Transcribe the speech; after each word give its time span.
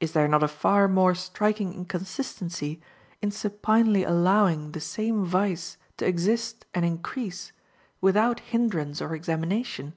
Is 0.00 0.12
there 0.12 0.28
not 0.28 0.42
a 0.42 0.48
far 0.52 0.86
more 0.86 1.14
striking 1.14 1.72
inconsistency 1.72 2.78
in 3.22 3.30
supinely 3.30 4.04
allowing 4.04 4.72
the 4.72 4.82
same 4.82 5.24
vice 5.24 5.78
to 5.96 6.06
exist 6.06 6.66
and 6.74 6.84
increase, 6.84 7.52
without 8.02 8.40
hinderance 8.52 9.00
or 9.00 9.14
examination? 9.14 9.94